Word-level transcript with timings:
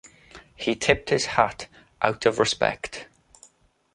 He 0.55 0.73
tipped 0.73 1.11
his 1.11 1.27
hat 1.37 1.67
out 2.01 2.25
of 2.25 2.39
respect. 2.39 3.05